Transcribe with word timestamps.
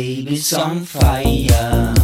Baby's 0.00 0.54
on 0.54 0.80
fire. 0.86 1.99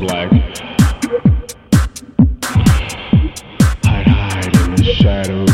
black. 0.00 0.32
I'd 3.84 4.06
hide 4.06 4.56
in 4.56 4.74
the 4.74 4.84
shadows. 4.96 5.50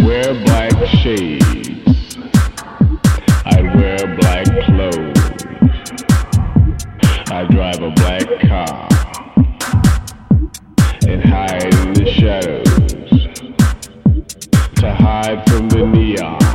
Wear 0.00 0.34
black 0.44 0.72
shades. 0.98 2.16
I'd 3.46 3.72
wear 3.76 4.16
black 4.16 4.46
clothes. 4.66 5.18
I'd 7.30 7.48
drive 7.50 7.82
a 7.82 7.90
black 7.92 8.26
car. 8.48 8.88
And 11.06 11.22
hide 11.24 11.72
in 11.72 11.92
the 11.94 12.10
shadows. 12.18 12.72
To 14.80 14.92
hide 14.92 15.48
from 15.48 15.68
the 15.68 15.86
neon. 15.86 16.48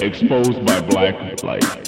Exposed 0.00 0.66
by 0.66 0.80
black 0.82 1.42
light. 1.42 1.83